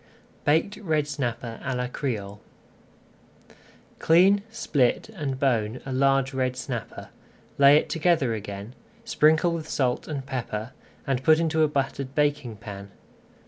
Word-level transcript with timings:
BAKED 0.45 0.77
RED 0.77 1.07
SNAPPER 1.07 1.59
À 1.63 1.75
LA 1.77 1.85
CRÉOLE 1.85 2.39
Clean, 3.99 4.41
split, 4.49 5.09
and 5.09 5.39
bone 5.39 5.79
a 5.85 5.93
large 5.93 6.33
red 6.33 6.55
snapper, 6.57 7.09
lay 7.59 7.77
it 7.77 7.87
together 7.87 8.33
again, 8.33 8.73
sprinkle 9.05 9.51
with 9.51 9.69
salt 9.69 10.07
and 10.07 10.25
pepper, 10.25 10.71
and 11.05 11.21
put 11.23 11.37
into 11.39 11.61
a 11.61 11.67
buttered 11.67 12.15
baking 12.15 12.55
pan. 12.55 12.89